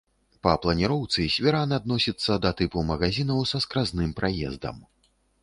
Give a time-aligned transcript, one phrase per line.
[0.45, 4.83] Па планіроўцы свіран адносіцца да тыпу магазінаў са скразным праездам.